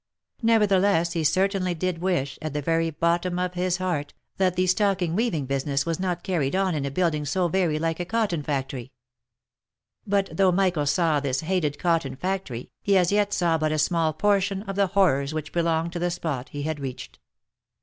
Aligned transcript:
Nevertheless, 0.41 1.13
he 1.13 1.23
certainly 1.23 1.75
did 1.75 1.99
wish, 1.99 2.39
at 2.41 2.53
the 2.53 2.61
very 2.63 2.89
bottom 2.89 3.37
of 3.37 3.53
his 3.53 3.77
heart, 3.77 4.15
that 4.37 4.55
the 4.55 4.65
stocking 4.65 5.15
weaving 5.15 5.45
business 5.45 5.85
was 5.85 5.99
not 5.99 6.23
carried 6.23 6.55
on 6.55 6.73
in 6.73 6.85
a 6.87 6.89
building 6.89 7.23
so 7.23 7.47
very 7.47 7.77
like 7.77 7.99
a 7.99 8.05
cotton 8.05 8.41
factory! 8.41 8.93
But 10.07 10.29
though 10.35 10.51
Michael 10.51 10.87
saw 10.87 11.19
this 11.19 11.41
hated 11.41 11.77
cotton 11.77 12.15
factory, 12.15 12.71
he 12.81 12.97
as 12.97 13.11
yet 13.11 13.31
saw 13.31 13.59
but 13.59 13.71
a 13.71 13.77
small 13.77 14.11
portion 14.11 14.63
of 14.63 14.75
the 14.75 14.87
horrors 14.87 15.35
which 15.35 15.53
belonged 15.53 15.93
to 15.93 15.99
the 15.99 16.09
spot 16.09 16.49
he 16.49 16.63
had 16.63 16.79
reached. 16.79 17.19